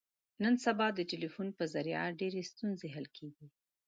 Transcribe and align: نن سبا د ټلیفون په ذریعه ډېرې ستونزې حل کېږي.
نن 0.43 0.53
سبا 0.65 0.87
د 0.93 0.99
ټلیفون 1.11 1.47
په 1.57 1.63
ذریعه 1.73 2.05
ډېرې 2.19 2.41
ستونزې 2.51 2.87
حل 2.95 3.07
کېږي. 3.17 3.47